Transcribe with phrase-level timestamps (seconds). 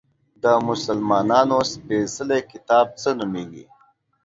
[0.43, 3.65] د مسلمانانو سپیڅلی کتاب څه نومیږي؟